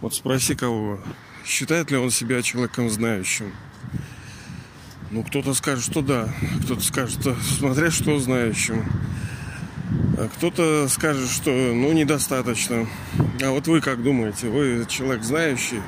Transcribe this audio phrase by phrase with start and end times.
[0.00, 0.98] Вот спроси кого,
[1.44, 3.52] считает ли он себя человеком знающим.
[5.10, 6.28] Ну, кто-то скажет, что да,
[6.64, 8.84] кто-то скажет, что смотря что знающим.
[10.18, 12.86] А кто-то скажет, что ну недостаточно.
[13.42, 14.48] А вот вы как думаете?
[14.48, 15.80] Вы человек знающий?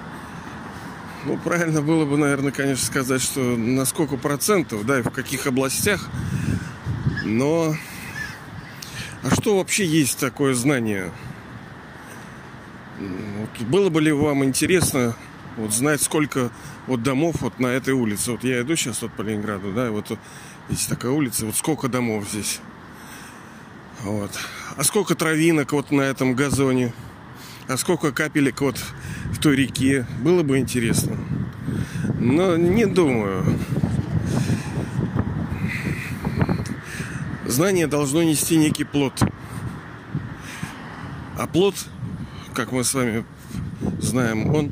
[1.24, 5.46] Ну, правильно было бы, наверное, конечно, сказать, что на сколько процентов, да, и в каких
[5.46, 6.08] областях.
[7.32, 7.74] Но
[9.22, 11.10] а что вообще есть такое знание?
[12.98, 15.16] Вот было бы ли вам интересно
[15.56, 16.50] вот знать, сколько
[16.86, 18.32] вот домов вот на этой улице.
[18.32, 20.16] Вот я иду сейчас вот по Ленинграду, да, и вот
[20.68, 22.60] здесь такая улица, вот сколько домов здесь.
[24.02, 24.30] Вот.
[24.76, 26.92] А сколько травинок вот на этом газоне?
[27.66, 28.78] А сколько капелек вот
[29.30, 30.06] в той реке?
[30.20, 31.16] Было бы интересно.
[32.18, 33.58] Но не думаю.
[37.52, 39.12] Знание должно нести некий плод.
[41.38, 41.74] А плод,
[42.54, 43.26] как мы с вами
[44.00, 44.70] знаем, он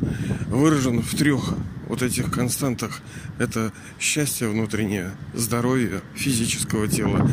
[0.48, 1.52] выражен в трех
[1.88, 3.02] вот этих константах.
[3.38, 7.28] Это счастье внутреннее, здоровье физического тела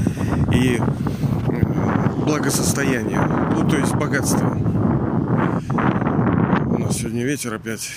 [0.53, 3.21] и э, благосостояние,
[3.55, 4.49] ну то есть богатство.
[6.65, 7.89] У нас сегодня ветер опять.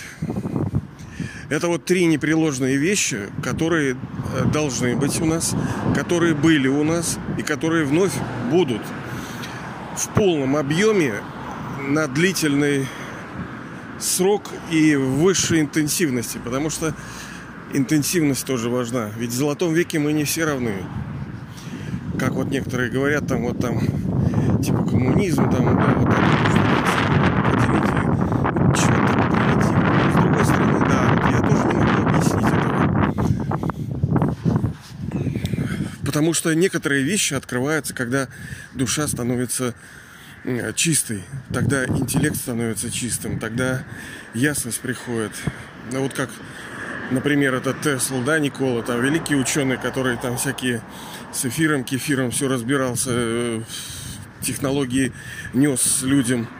[1.50, 3.96] Это вот три непреложные вещи, которые
[4.34, 5.54] э, должны быть у нас,
[5.94, 8.14] которые были у нас и которые вновь
[8.50, 8.80] будут
[9.96, 11.14] в полном объеме
[11.88, 12.86] на длительный
[13.98, 16.94] срок и высшей интенсивности, потому что
[17.72, 19.10] интенсивность тоже важна.
[19.18, 20.74] Ведь в золотом веке мы не все равны.
[22.18, 23.80] Как вот некоторые говорят, там вот там
[24.62, 26.20] типа коммунизм, там да, вот так
[30.12, 32.70] С другой стороны, да, вот я тоже не могу объяснить этого.
[36.20, 38.28] Потому что некоторые вещи открываются, когда
[38.74, 39.74] душа становится
[40.74, 43.84] чистый, тогда интеллект становится чистым, тогда
[44.34, 45.32] ясность приходит.
[45.90, 46.28] Ну вот как,
[47.10, 50.82] например, этот Тесла, да, Никола, там великий ученый, который там всякие
[51.32, 53.62] с эфиром, кефиром все разбирался, э,
[54.42, 55.14] технологии
[55.54, 56.50] нес людям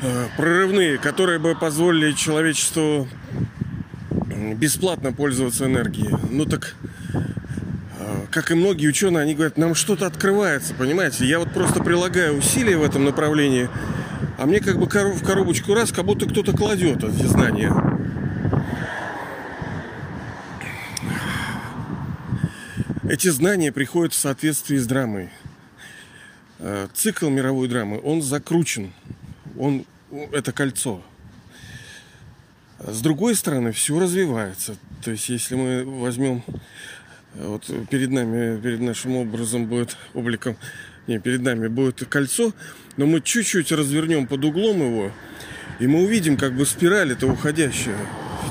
[0.00, 3.08] э, прорывные, которые бы позволили человечеству
[4.54, 6.14] бесплатно пользоваться энергией.
[6.30, 6.76] Ну так
[8.32, 11.26] как и многие ученые, они говорят, нам что-то открывается, понимаете?
[11.26, 13.68] Я вот просто прилагаю усилия в этом направлении,
[14.38, 17.72] а мне как бы в коробочку раз, как будто кто-то кладет эти знания.
[23.04, 25.28] Эти знания приходят в соответствии с драмой.
[26.58, 28.92] Э, цикл мировой драмы, он закручен.
[29.58, 29.84] Он,
[30.32, 31.02] это кольцо.
[32.78, 34.76] С другой стороны, все развивается.
[35.04, 36.42] То есть, если мы возьмем
[37.34, 40.56] вот перед нами, перед нашим образом будет обликом,
[41.06, 42.52] не, перед нами будет кольцо,
[42.96, 45.12] но мы чуть-чуть развернем под углом его,
[45.78, 47.96] и мы увидим как бы спираль это уходящая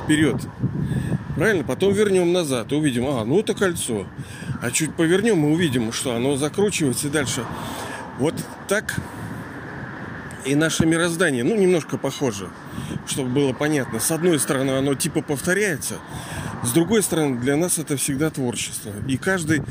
[0.04, 0.42] вперед.
[1.36, 1.64] Правильно?
[1.64, 4.06] Потом вернем назад увидим, а, ну это кольцо.
[4.62, 7.46] А чуть повернем, мы увидим, что оно закручивается и дальше.
[8.20, 8.36] Вот
[8.68, 8.96] так
[10.46, 12.50] и наше мироздание, ну, немножко похоже,
[13.08, 14.00] чтобы было понятно.
[14.00, 15.96] С одной стороны, оно типа повторяется,
[16.64, 18.92] с другой стороны, для нас это всегда творчество.
[19.08, 19.64] И каждый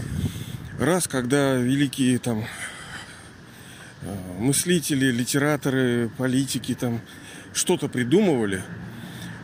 [0.79, 2.45] раз, когда великие там
[4.03, 7.01] э, мыслители, литераторы, политики там
[7.53, 8.63] что-то придумывали,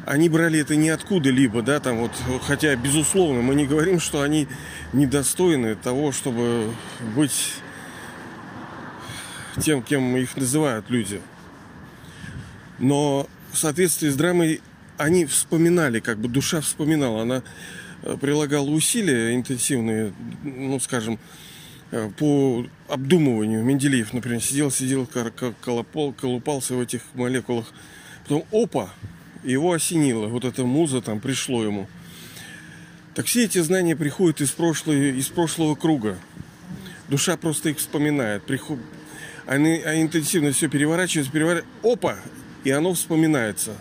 [0.06, 2.12] они брали это не откуда-либо, да, там вот,
[2.47, 4.47] хотя, безусловно, мы не говорим, что они
[4.93, 6.73] недостойны того, чтобы
[7.15, 7.55] быть
[9.61, 11.21] тем, кем их называют люди.
[12.79, 14.61] Но в соответствии с драмой
[14.99, 17.43] они вспоминали, как бы душа вспоминала, она
[18.03, 20.12] э, прилагала усилия интенсивные,
[20.43, 21.19] ну, скажем,
[21.91, 23.62] э, по обдумыванию.
[23.62, 25.09] Менделеев, например, сидел, сидел,
[25.61, 27.73] колопал, колупался в этих молекулах.
[28.23, 28.91] Потом, опа,
[29.45, 30.27] его осенило.
[30.27, 31.89] Вот эта муза там пришло ему.
[33.15, 36.19] Так все эти знания приходят из, прошлой, из прошлого круга.
[37.09, 38.43] Душа просто их вспоминает.
[38.43, 38.79] Приход...
[39.47, 41.79] Они, они интенсивно все переворачиваются, переворачиваются.
[41.82, 42.17] Опа!
[42.65, 43.76] И оно вспоминается.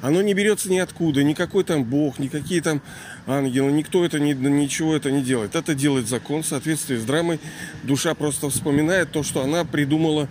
[0.00, 2.80] Оно не берется ниоткуда, никакой там бог, никакие там
[3.26, 5.56] ангелы, никто это не, ничего это не делает.
[5.56, 7.40] Это делает закон в соответствии с драмой.
[7.82, 10.28] Душа просто вспоминает то, что она придумала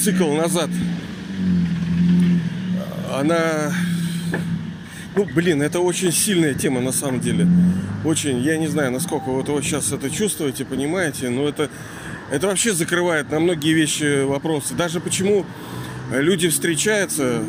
[0.00, 0.70] цикл назад.
[3.12, 3.72] Она...
[5.14, 7.46] Ну, блин, это очень сильная тема на самом деле.
[8.04, 11.70] Очень, я не знаю, насколько вот вы сейчас это чувствуете, понимаете, но это,
[12.32, 14.74] это вообще закрывает на многие вещи вопросы.
[14.74, 15.44] Даже почему
[16.20, 17.42] люди встречаются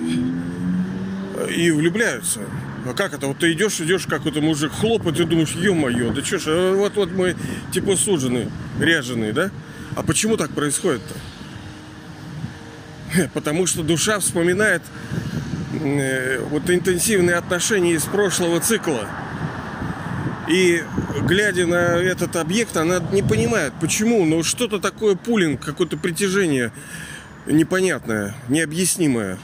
[1.56, 2.42] и влюбляются.
[2.86, 3.28] А как это?
[3.28, 6.76] Вот ты идешь, идешь, как это мужик хлопает, и думаешь, ё-моё, да чё ж, а
[6.76, 7.36] вот, вот мы
[7.72, 8.50] типа сужены,
[8.80, 9.52] ряженые, да?
[9.96, 11.14] А почему так происходит-то?
[13.34, 14.82] Потому что душа вспоминает
[15.82, 19.08] э, вот интенсивные отношения из прошлого цикла.
[20.50, 20.84] И
[21.22, 26.74] глядя на этот объект, она не понимает, почему, но что-то такое пулинг, какое-то притяжение
[27.46, 29.38] непонятное, необъяснимое.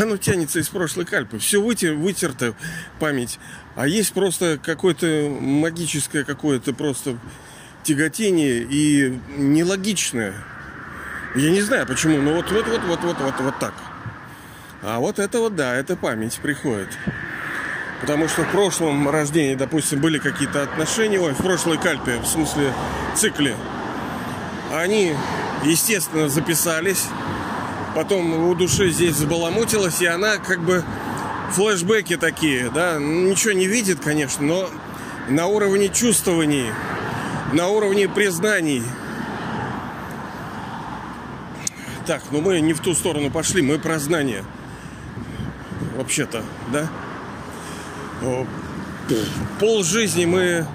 [0.00, 1.38] Оно тянется из прошлой кальпы.
[1.38, 2.54] Все вытер, вытерто
[2.98, 3.38] память.
[3.76, 7.18] А есть просто какое-то магическое какое-то просто
[7.82, 10.34] тяготение и нелогичное.
[11.34, 13.74] Я не знаю почему, но вот вот вот вот вот вот вот так.
[14.82, 16.88] А вот это вот да, это память приходит.
[18.00, 22.72] Потому что в прошлом рождении, допустим, были какие-то отношения, ой, в прошлой кальпе, в смысле
[23.14, 23.56] цикле,
[24.72, 25.14] они,
[25.64, 27.06] естественно, записались,
[27.96, 30.84] потом у души здесь забаламутилась, и она как бы
[31.52, 34.68] флешбеки такие, да, ничего не видит, конечно, но
[35.30, 36.66] на уровне чувствований,
[37.54, 38.82] на уровне признаний.
[42.06, 44.44] Так, ну мы не в ту сторону пошли, мы про знание.
[45.96, 46.88] Вообще-то, да?
[49.58, 50.66] Пол жизни мы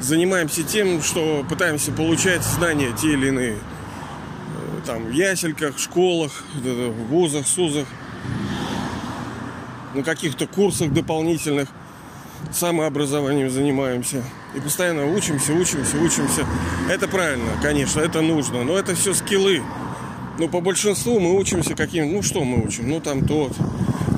[0.00, 3.56] занимаемся тем, что пытаемся получать знания те или иные
[4.86, 6.44] там в ясельках, школах,
[7.10, 7.86] вузах, СУЗах,
[9.94, 11.68] на каких-то курсах дополнительных
[12.52, 14.22] самообразованием занимаемся.
[14.54, 16.46] И постоянно учимся, учимся, учимся.
[16.88, 18.62] Это правильно, конечно, это нужно.
[18.62, 19.62] Но это все скиллы.
[20.38, 22.12] Но по большинству мы учимся каким...
[22.12, 22.88] Ну, что мы учим?
[22.88, 23.52] Ну, там тот,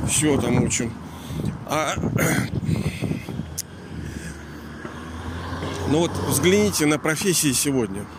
[0.09, 0.93] все там учим.
[1.67, 1.95] А...
[5.91, 8.05] Ну вот взгляните на профессии сегодня–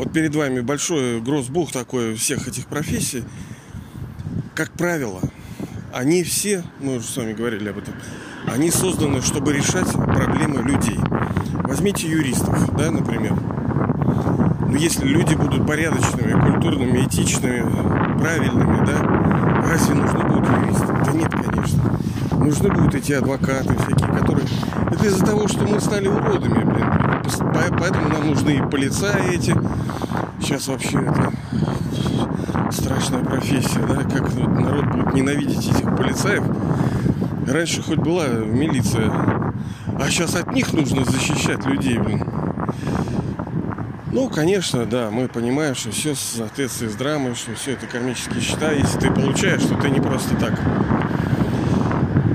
[0.00, 3.22] вот перед вами большой гроссбух такой всех этих профессий.
[4.54, 5.20] Как правило,
[5.92, 7.92] они все, мы уже с вами говорили об этом,
[8.46, 10.98] они созданы, чтобы решать проблемы людей.
[11.64, 13.34] Возьмите юристов, да, например.
[13.34, 17.60] Но ну, если люди будут порядочными, культурными, этичными,
[18.18, 20.86] правильными, да, разве нужны будут юристы?
[21.04, 22.00] Да нет, конечно.
[22.38, 24.46] Нужны будут эти адвокаты всякие, которые...
[24.92, 26.99] Это из-за того, что мы стали уродами, блин.
[27.78, 29.56] Поэтому нам нужны и полицаи эти.
[30.40, 31.32] Сейчас вообще это
[32.70, 36.44] страшная профессия, да, как народ будет ненавидеть этих полицаев.
[37.46, 42.24] Раньше хоть была милиция, а сейчас от них нужно защищать людей, блин.
[44.12, 48.40] Ну, конечно, да, мы понимаем, что все в соответствии с драмой, что все это комические
[48.40, 48.72] счета.
[48.72, 50.58] Если ты получаешь, что ты не просто так.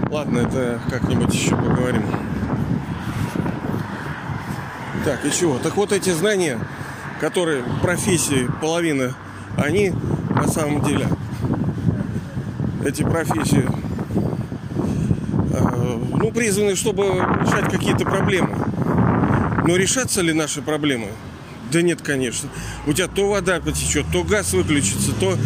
[0.09, 2.03] Ладно, это как-нибудь еще поговорим.
[5.05, 5.59] Так, и чего?
[5.59, 6.59] Так вот эти знания,
[7.21, 9.13] которые профессии половины,
[9.55, 9.93] они
[10.31, 11.07] на самом деле,
[12.83, 13.69] эти профессии,
[15.53, 18.49] э, ну, призваны, чтобы решать какие-то проблемы.
[19.67, 21.09] Но решатся ли наши проблемы?
[21.71, 22.49] Да нет, конечно.
[22.87, 25.37] У тебя то вода потечет, то газ выключится, то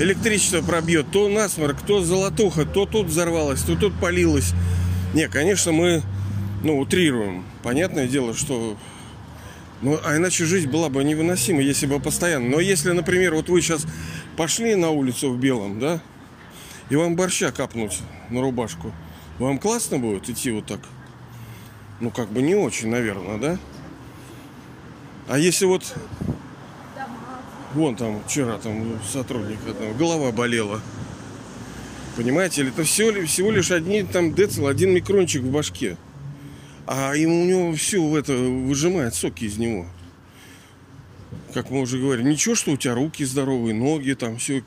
[0.00, 4.54] электричество пробьет, то насморк, то золотуха, то тут взорвалось, то тут полилось.
[5.14, 6.02] Не, конечно, мы
[6.64, 7.44] ну, утрируем.
[7.62, 8.76] Понятное дело, что
[9.84, 12.48] ну, а иначе жизнь была бы невыносима, если бы постоянно.
[12.48, 13.86] Но если, например, вот вы сейчас
[14.34, 16.00] пошли на улицу в белом, да,
[16.88, 17.98] и вам борща капнуть
[18.30, 18.92] на рубашку,
[19.38, 20.80] вам классно будет идти вот так?
[22.00, 23.58] Ну, как бы не очень, наверное, да?
[25.28, 25.94] А если вот...
[27.74, 30.80] Вон там вчера там сотрудник одного, голова болела.
[32.16, 35.98] Понимаете, или это все, всего лишь одни там децл, один микрончик в башке.
[36.86, 39.86] А ему у него все это выжимает соки из него.
[41.52, 44.62] Как мы уже говорили, ничего, что у тебя руки здоровые, ноги там все,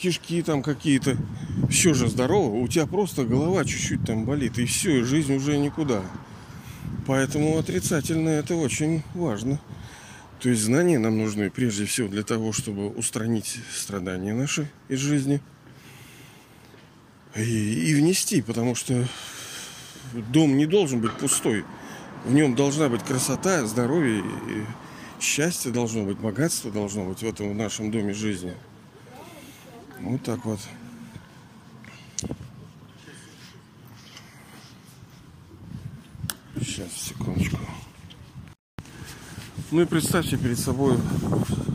[0.00, 1.16] кишки там какие-то.
[1.70, 2.56] Все же здорово.
[2.56, 4.58] У тебя просто голова чуть-чуть там болит.
[4.58, 6.02] И все, и жизнь уже никуда.
[7.06, 9.60] Поэтому отрицательно это очень важно.
[10.40, 15.40] То есть знания нам нужны прежде всего для того, чтобы устранить страдания наши из жизни.
[17.36, 19.06] И, и внести, потому что
[20.12, 21.64] дом не должен быть пустой.
[22.24, 24.64] В нем должна быть красота, здоровье, и
[25.22, 28.54] счастье должно быть, богатство должно быть в этом в нашем доме жизни.
[30.00, 30.60] Вот так вот.
[36.58, 37.58] Сейчас, секундочку.
[39.70, 40.98] Ну и представьте перед собой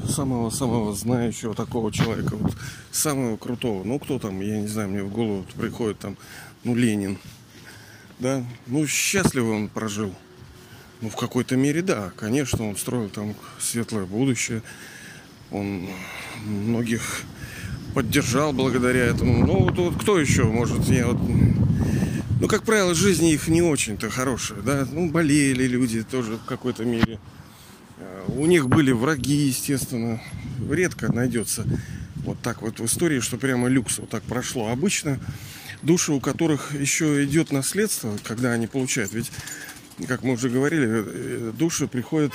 [0.10, 2.56] самого-самого знающего такого человека, вот
[2.92, 3.84] самого крутого.
[3.84, 6.18] Ну кто там, я не знаю, мне в голову приходит там,
[6.64, 7.18] ну Ленин
[8.20, 10.14] да, ну счастливо он прожил.
[11.02, 14.64] Ну, в какой-то мере, да, конечно, он строил там светлое будущее.
[15.52, 15.88] Он
[16.46, 17.24] многих
[17.94, 19.46] поддержал благодаря этому.
[19.46, 20.86] Ну, вот, вот кто еще может?
[20.86, 21.20] Я вот
[22.42, 26.84] ну, как правило, жизнь их не очень-то хорошая, да, ну, болели люди тоже в какой-то
[26.84, 27.18] мере.
[27.98, 30.22] А, у них были враги, естественно.
[30.70, 31.66] Редко найдется
[32.18, 34.70] вот так вот в истории, что прямо люкс вот так прошло.
[34.70, 35.20] Обычно
[35.86, 39.32] души, у которых еще идет наследство, когда они получают, ведь,
[40.08, 42.34] как мы уже говорили, э, души приходят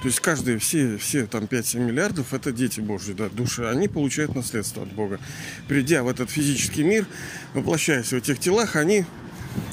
[0.00, 3.64] то есть каждые, все, все там 5-7 миллиардов это дети Божьи, да, души.
[3.64, 5.18] Они получают наследство от Бога.
[5.66, 7.04] Придя в этот физический мир,
[7.52, 9.04] воплощаясь в этих телах, они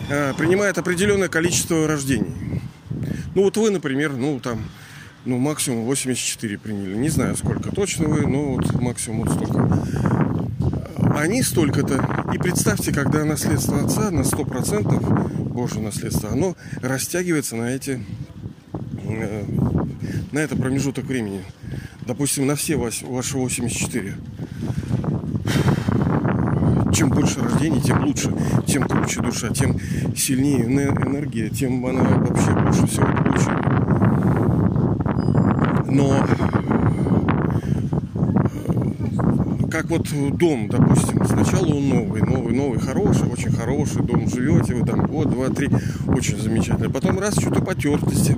[0.09, 2.61] э, принимают определенное количество рождений.
[3.35, 4.63] Ну вот вы, например, ну там,
[5.25, 6.95] ну максимум 84 приняли.
[6.95, 10.24] Не знаю, сколько точно вы, но вот максимум вот столько.
[11.15, 12.27] Они столько-то.
[12.33, 18.03] И представьте, когда наследство отца на 100% Божье наследство, оно растягивается на эти
[19.03, 19.45] э,
[20.31, 21.41] на это промежуток времени.
[22.05, 24.15] Допустим, на все ваши 84.
[26.93, 28.33] Чем больше рождений, тем лучше,
[28.67, 29.79] тем круче душа, тем
[30.15, 33.49] сильнее энергия, тем она вообще больше всего получит.
[35.89, 36.55] Но э,
[39.75, 44.87] как вот дом, допустим, сначала он новый, новый, новый, хороший, очень хороший дом, живете вы
[44.87, 45.69] там год, два, три,
[46.07, 46.89] очень замечательно.
[46.89, 48.37] Потом раз, что-то потертости,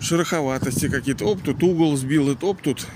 [0.00, 1.24] шероховатости какие-то.
[1.24, 2.86] Оп, тут угол сбил, оп, тут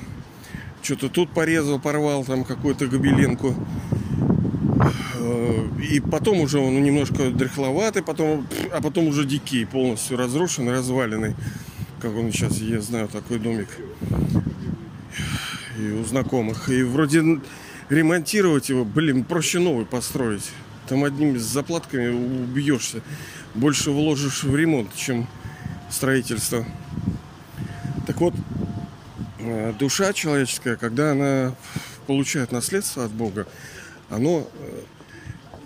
[0.83, 3.55] что-то тут порезал, порвал там какую-то гобеленку.
[5.21, 11.35] Э, и потом уже он немножко дряхловатый, потом, а потом уже дикий, полностью разрушенный, разваленный.
[12.03, 13.69] Как он сейчас, я знаю, такой домик.
[15.79, 16.69] И у знакомых.
[16.69, 17.41] И вроде
[17.89, 20.51] ремонтировать его, блин, проще новый построить.
[20.89, 23.03] Там одними заплатками убьешься.
[23.55, 25.27] Больше вложишь в ремонт, чем
[25.91, 26.65] строительство.
[28.07, 28.35] Так вот,
[29.39, 31.55] э, душа человеческая, когда она
[32.07, 33.47] получает наследство от Бога,
[34.11, 34.81] оно э,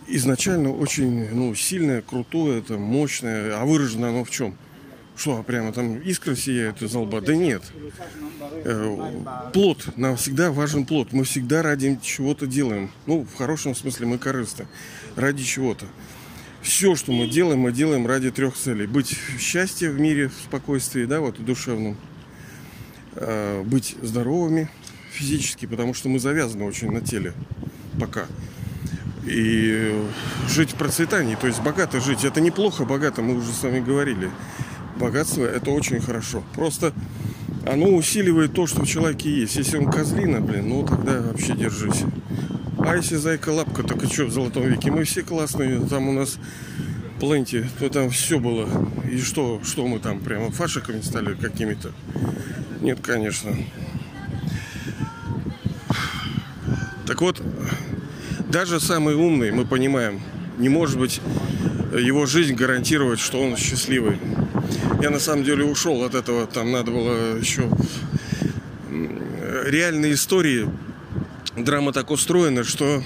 [0.07, 4.57] изначально очень ну, сильное, крутое, это мощное, а выражено оно в чем?
[5.19, 7.21] Что, прямо там искры сияют из лба?
[7.21, 7.65] Да нет.
[8.65, 9.89] Э, плод.
[9.97, 11.13] Нам всегда важен плод.
[11.13, 12.93] Мы всегда ради чего-то делаем.
[13.07, 14.69] Ну, в хорошем смысле мы корысты.
[15.17, 15.87] Ради чего-то.
[16.63, 18.87] Все, что мы делаем, мы делаем ради трех целей.
[18.87, 21.97] Быть в счастье в мире, в спокойствии, да, вот, душевном.
[23.17, 24.71] Э, быть здоровыми
[25.11, 27.33] физически, потому что мы завязаны очень на теле
[27.99, 28.27] пока.
[29.25, 30.01] И
[30.49, 32.25] жить в процветании, то есть богато жить.
[32.25, 34.31] Это неплохо, богато, мы уже с вами говорили.
[34.99, 36.43] Богатство это очень хорошо.
[36.55, 36.93] Просто
[37.67, 39.57] оно усиливает то, что в человеке есть.
[39.57, 42.05] Если он козлина, блин, ну тогда вообще держись.
[42.79, 44.91] А если зайка лапка, так и что в золотом веке?
[44.91, 46.39] Мы все классные, там у нас
[47.21, 48.69] пленти, то там все было.
[49.11, 51.93] И что, что мы там прямо фашиками стали какими-то?
[52.81, 53.57] Нет, конечно.
[57.07, 57.43] Так вот,
[58.49, 60.21] даже самый умный, мы понимаем,
[60.59, 61.21] не может быть
[61.93, 64.19] его жизнь гарантировать, что он счастливый.
[65.01, 67.71] Я на самом деле ушел от этого, там надо было еще
[69.65, 70.69] реальные истории.
[71.57, 73.03] Драма так устроена, что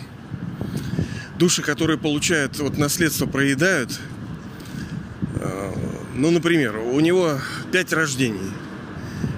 [1.39, 3.99] души, которые получают вот наследство, проедают.
[5.37, 5.73] Э,
[6.15, 7.39] ну, например, у него
[7.71, 8.53] пять рождений–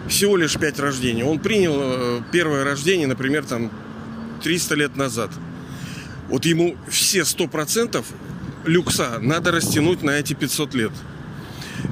[0.08, 1.22] всего лишь 5 рождений.
[1.22, 3.70] Он принял э, первое рождение, например, там
[4.42, 5.30] 300 лет назад.
[6.28, 8.04] Вот ему все 100%
[8.64, 10.92] люкса надо растянуть на эти 500 лет.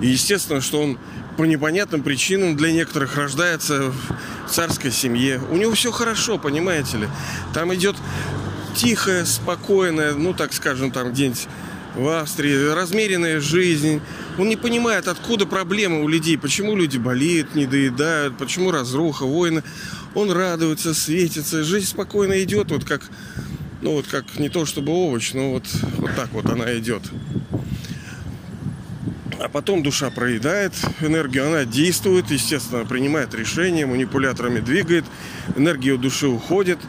[0.00, 0.98] И естественно, что он
[1.36, 5.40] по непонятным причинам для некоторых рождается в царской семье.
[5.50, 7.08] У него все хорошо, понимаете ли.
[7.54, 7.96] Там идет
[8.74, 11.46] тихая, спокойная, ну так скажем, там где-нибудь
[11.94, 14.00] в Австрии, размеренная жизнь.
[14.38, 19.62] Он не понимает, откуда проблемы у людей, почему люди болеют, не доедают, почему разруха, войны.
[20.14, 23.02] Он радуется, светится, жизнь спокойно идет, вот как,
[23.80, 25.64] ну вот как не то чтобы овощ, но вот,
[25.98, 27.02] вот так вот она идет.
[29.42, 35.04] А потом душа проедает энергию, она действует, естественно, принимает решения, манипуляторами двигает,
[35.56, 36.78] энергия у души уходит–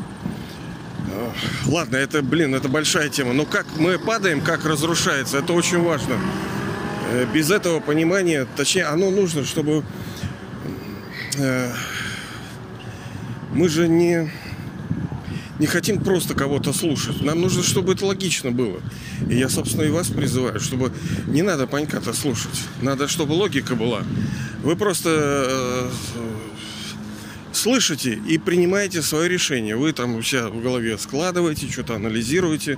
[1.66, 3.34] Ладно, это, блин, это большая тема.
[3.34, 6.20] Но как мы падаем, как разрушается, это очень важно.
[7.12, 9.84] Э, без этого понимания, точнее, оно нужно, чтобы
[11.38, 11.72] э,
[13.52, 14.32] мы же не
[15.64, 17.22] не хотим просто кого-то слушать.
[17.22, 18.82] Нам нужно, чтобы это логично было.
[19.30, 20.92] И я, собственно, и вас призываю, чтобы
[21.26, 22.60] не надо панька-то слушать.
[22.82, 24.04] Надо, чтобы логика была.
[24.62, 25.90] Вы просто э,
[27.54, 29.78] слышите и принимаете свое решение.
[29.78, 32.78] Вы там у в голове складываете, что-то анализируете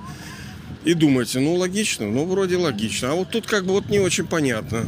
[0.84, 3.10] и думаете, ну логично, ну вроде логично.
[3.10, 4.84] А вот тут как бы вот не очень понятно.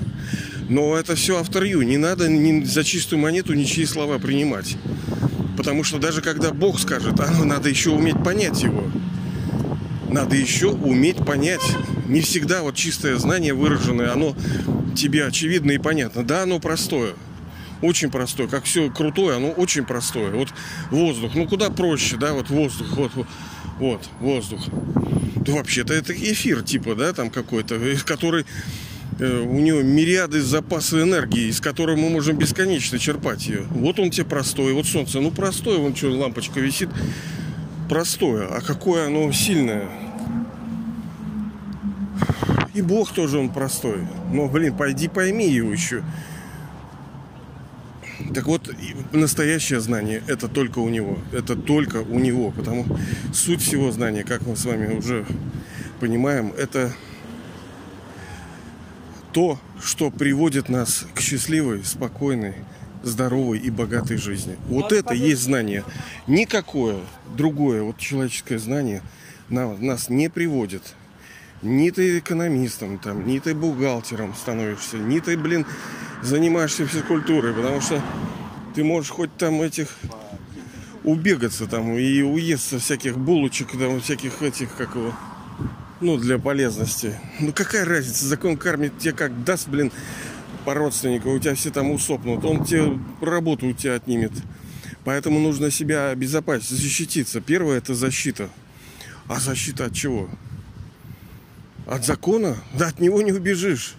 [0.68, 1.82] Но это все авторью.
[1.82, 4.76] Не надо ни за чистую монету ничьи слова принимать.
[5.58, 8.84] Потому что даже когда Бог скажет, а ну надо еще уметь понять его.
[10.08, 11.60] надо еще уметь понять.
[12.06, 14.36] Не всегда вот чистое знание выраженное, оно
[14.96, 16.22] тебе очевидно и понятно.
[16.22, 17.14] Да, оно простое.
[17.82, 18.46] Очень простое.
[18.46, 20.30] Как все крутое, оно очень простое.
[20.30, 20.48] Вот
[20.92, 21.34] воздух.
[21.34, 22.86] Ну, куда проще, да, вот воздух.
[22.96, 23.26] Вот,
[23.80, 24.60] вот, воздух.
[25.44, 28.87] Да вообще-то это эфир типа, да, там какой-то, который э,
[29.20, 33.62] у него мириады запаса энергии, из которой мы можем бесконечно черпать ее.
[33.70, 34.72] Вот он тебе простой.
[34.72, 36.88] Вот солнце, ну простое, вон что, лампочка висит.
[37.88, 38.46] Простое.
[38.46, 39.88] А какое оно сильное.
[42.74, 44.06] И Бог тоже он простой.
[44.32, 46.04] Но, блин, пойди пойми его еще.
[48.34, 48.70] Так вот,
[49.12, 51.18] настоящее знание это только у него.
[51.32, 52.52] Это только у него.
[52.52, 52.86] Потому
[53.32, 55.26] суть всего знания, как мы с вами уже
[55.98, 56.92] понимаем, это
[59.32, 62.54] то, что приводит нас к счастливой, спокойной,
[63.02, 64.56] здоровой и богатой жизни.
[64.68, 65.84] Вот это есть знание.
[66.26, 66.96] Никакое
[67.36, 69.02] другое вот человеческое знание
[69.48, 70.82] нас не приводит.
[71.62, 75.66] Ни ты экономистом, там, ни ты бухгалтером становишься, ни ты, блин,
[76.22, 78.00] занимаешься физкультурой, потому что
[78.74, 79.98] ты можешь хоть там этих
[81.02, 85.12] убегаться там и уесться всяких булочек, там, всяких этих, как его,
[86.00, 87.18] ну, для полезности.
[87.40, 89.92] Ну, какая разница, закон кормит тебя как даст, блин,
[90.64, 94.32] по родственнику, у тебя все там усопнут, он тебе работу у тебя отнимет.
[95.04, 97.40] Поэтому нужно себя обезопасить, защититься.
[97.40, 98.50] Первое– это защита.
[99.26, 100.28] А защита от чего?
[101.86, 102.56] От закона?
[102.74, 103.94] Да от него не убежишь.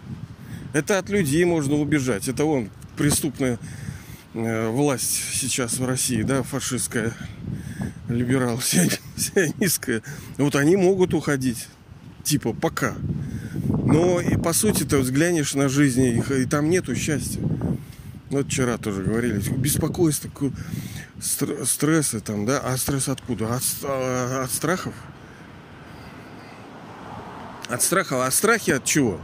[0.73, 2.27] Это от людей можно убежать.
[2.27, 3.57] Это он, преступная
[4.33, 7.13] э, власть сейчас в России, да, фашистская,
[8.07, 10.03] либерал, сионистская.
[10.37, 11.67] Вот они могут уходить.
[12.29, 12.93] Типа пока.
[13.67, 17.41] Но и по сути ты взглянешь на жизнь, и, там нету счастья.
[18.29, 20.29] Вот вчера тоже говорили, беспокойство,
[21.19, 23.55] стрессы там, да, а стресс откуда?
[23.55, 24.93] От, а, от страхов?
[27.67, 28.23] От страха.
[28.23, 29.19] А страхи от чего?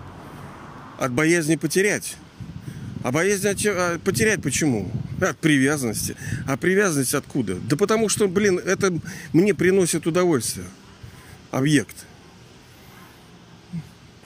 [0.97, 2.15] От боязни потерять.
[3.03, 3.63] А боязнь от?
[3.67, 4.91] А потерять почему?
[5.21, 6.15] От привязанности.
[6.47, 7.53] А привязанность откуда?
[7.53, 8.97] Да потому что, блин, это
[9.31, 10.65] мне приносит удовольствие.
[11.51, 12.07] Объект.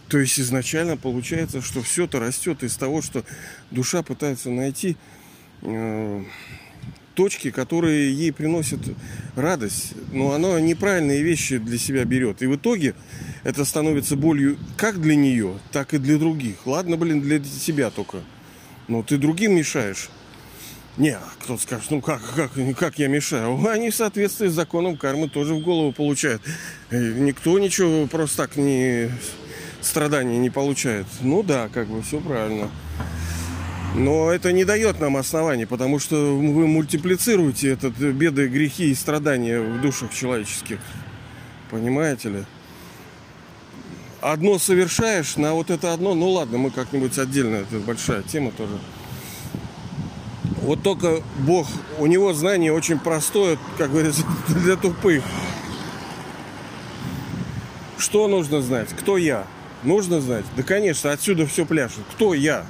[0.10, 3.24] То есть изначально получается, что все это растет из того, что
[3.70, 4.98] душа пытается найти
[5.62, 6.24] э,
[7.14, 8.80] точки, которые ей приносят
[9.36, 12.42] радость, но она неправильные вещи для себя берет.
[12.42, 12.96] И в итоге
[13.44, 16.66] это становится болью как для нее, так и для других.
[16.66, 18.18] Ладно, блин, для себя только.
[18.88, 20.10] Но ты другим мешаешь.
[20.98, 23.64] Не, кто-то скажет, ну как, как, как я мешаю?
[23.70, 26.42] Они в соответствии с законом кармы тоже в голову получают.
[26.90, 29.12] Никто ничего просто так не
[29.82, 31.06] страдания не получает.
[31.22, 32.70] Ну да, как бы все правильно.
[33.96, 39.60] Но это не дает нам оснований, потому что вы мультиплицируете этот беды, грехи и страдания
[39.60, 40.80] в душах человеческих.
[41.72, 42.44] Понимаете ли?
[44.22, 48.78] Одно совершаешь, на вот это одно, ну ладно, мы как-нибудь отдельно, это большая тема тоже.
[50.62, 55.24] Вот только Бог, у него знание очень простое, как говорится, для тупых.
[57.98, 58.90] Что нужно знать?
[58.90, 59.48] Кто я?
[59.84, 60.46] Нужно знать?
[60.58, 62.04] Да, конечно, отсюда все пляшет.
[62.16, 62.66] Кто я?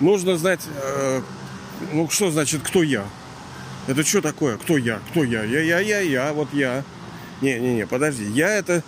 [0.00, 1.20] нужно знать, э,
[1.92, 3.04] ну что значит, кто я?
[3.86, 4.56] Это что такое?
[4.56, 5.00] Кто я?
[5.10, 5.44] Кто я?
[5.44, 6.84] Я, я, я, я, вот я.
[7.40, 8.24] Не, не, не, подожди.
[8.24, 8.82] Я это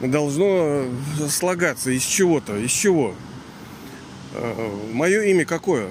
[0.00, 0.84] должно
[1.28, 2.56] слагаться из чего-то.
[2.56, 3.14] Из чего?
[4.34, 5.88] Э, мое имя какое?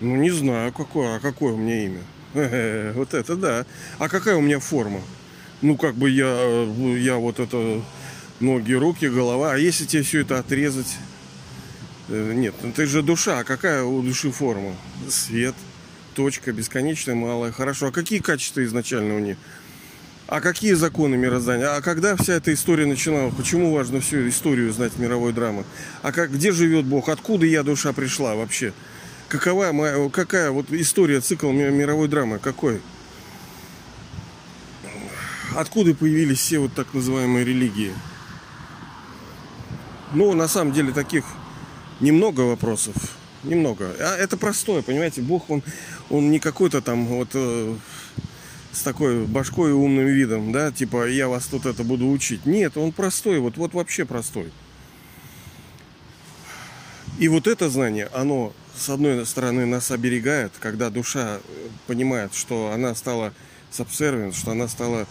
[0.00, 2.02] Ну, не знаю, какое, а какое у меня имя?
[2.34, 3.66] Э, вот это да.
[3.98, 5.00] А какая у меня форма?
[5.62, 7.80] Ну, как бы я, э, я вот это
[8.40, 9.52] ноги, руки, голова.
[9.52, 10.96] А если тебе все это отрезать?
[12.08, 13.40] Э, нет, ну ты же душа.
[13.40, 14.74] А какая у души форма?
[15.08, 15.54] Свет,
[16.14, 17.52] точка, бесконечная, малая.
[17.52, 17.88] Хорошо.
[17.88, 19.36] А какие качества изначально у них?
[20.26, 21.76] А какие законы мироздания?
[21.76, 23.34] А когда вся эта история начиналась?
[23.34, 25.64] Почему важно всю историю знать мировой драмы?
[26.02, 27.10] А как, где живет Бог?
[27.10, 28.72] Откуда я, душа, пришла вообще?
[29.28, 32.38] Какова моя, какая вот история, цикл мировой драмы?
[32.38, 32.80] Какой?
[35.54, 37.92] Откуда появились все вот так называемые религии?
[40.14, 41.24] Ну, на самом деле, таких
[42.00, 42.94] немного вопросов.
[43.42, 43.94] Немного.
[43.98, 45.62] А это простое, понимаете, Бог, он,
[46.08, 47.74] он не какой-то там вот э,
[48.72, 52.46] с такой башкой и умным видом, да, типа я вас тут это буду учить.
[52.46, 54.50] Нет, он простой, вот, вот вообще простой.
[57.18, 61.40] И вот это знание, оно, с одной стороны, нас оберегает, когда душа
[61.86, 63.34] понимает, что она стала
[63.72, 65.06] subservient, что она стала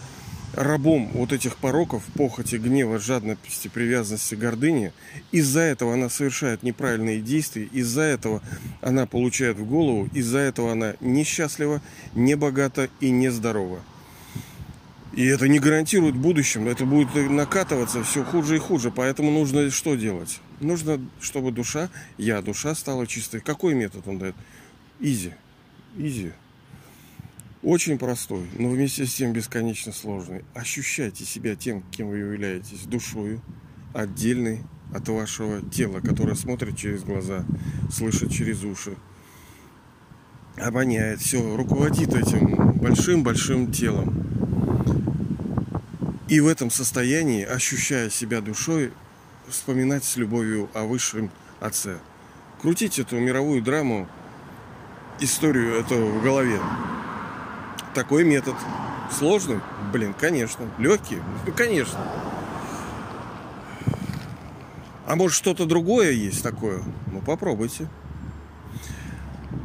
[0.56, 4.92] рабом вот этих пороков, похоти, гнева, жадности, привязанности, гордыни.
[5.32, 8.42] Из-за этого она совершает неправильные действия, из-за этого
[8.80, 11.82] она получает в голову, из-за этого она несчастлива,
[12.14, 13.80] не богата и нездорова.
[15.16, 16.66] И это не гарантирует будущем.
[16.66, 18.90] Это будет накатываться все хуже и хуже.
[18.90, 20.40] Поэтому нужно что делать?
[20.60, 21.88] Нужно, чтобы душа,
[22.18, 23.40] я, душа стала чистой.
[23.40, 24.34] Какой метод он дает?
[24.98, 25.34] Изи.
[25.96, 26.32] Изи.
[27.64, 30.44] Очень простой, но вместе с тем бесконечно сложный.
[30.52, 33.40] Ощущайте себя тем, кем вы являетесь, душою,
[33.94, 34.60] отдельной
[34.92, 37.46] от вашего тела, которое смотрит через глаза,
[37.90, 38.96] слышит через уши,
[40.58, 44.26] обоняет, все, руководит этим большим-большим телом.
[46.28, 48.92] И в этом состоянии, ощущая себя душой,
[49.48, 51.96] вспоминать с любовью о высшем отце.
[52.60, 54.06] Крутить эту мировую драму,
[55.18, 56.60] историю эту в голове.
[57.94, 58.54] Такой метод.
[59.16, 59.60] Сложный?
[59.92, 60.64] Блин, конечно.
[60.78, 61.18] Легкий?
[61.46, 62.00] Ну, конечно.
[65.06, 66.82] А может что-то другое есть такое?
[67.12, 67.88] Ну попробуйте.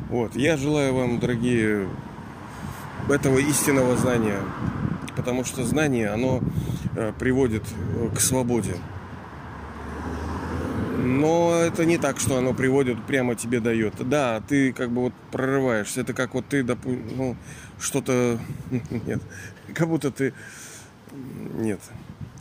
[0.10, 0.36] Вот.
[0.36, 1.88] Я желаю вам, дорогие,
[3.08, 4.40] этого истинного знания.
[5.16, 6.42] Потому что знание, оно
[6.96, 8.76] э, приводит э, к свободе.
[11.02, 13.96] Но это не так, что оно приводит, прямо тебе дает.
[14.08, 16.02] Да, ты как бы вот прорываешься.
[16.02, 17.38] Это как вот ты, допустим, ну,
[17.80, 18.40] что-то...
[18.90, 19.22] Нет.
[19.74, 20.34] Как будто ты...
[21.56, 21.80] Нет.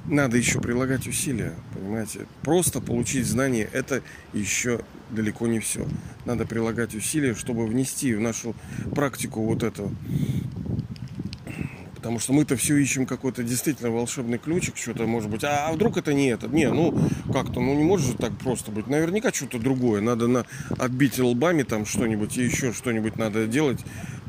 [0.06, 2.26] Надо еще прилагать усилия, понимаете?
[2.42, 5.86] Просто получить знания– это еще далеко не все.
[6.24, 8.54] Надо прилагать усилия, чтобы внести в нашу
[8.94, 9.90] практику вот это
[11.98, 15.42] Потому что мы-то все ищем какой-то действительно волшебный ключик, что-то может быть.
[15.42, 16.52] А, а вдруг это не этот?
[16.52, 16.96] Не, ну
[17.32, 18.86] как-то, ну не может же так просто быть.
[18.86, 20.00] Наверняка что-то другое.
[20.00, 20.46] Надо на,
[20.78, 23.80] отбить лбами там что-нибудь и еще что-нибудь надо делать.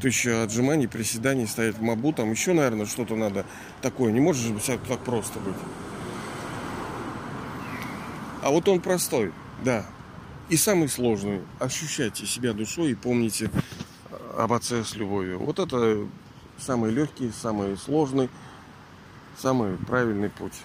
[0.01, 3.45] Тысяча отжиманий, приседаний, стоять в мабу, там еще, наверное, что-то надо
[3.83, 4.11] такое.
[4.11, 5.55] Не может же так просто быть.
[8.41, 9.31] А вот он простой,
[9.63, 9.85] да.
[10.49, 11.41] И самый сложный.
[11.59, 13.51] Ощущайте себя душой и помните
[14.35, 15.37] об отце с любовью.
[15.37, 16.07] Вот это
[16.59, 18.29] самый легкий, самый сложный,
[19.37, 20.61] самый правильный путь.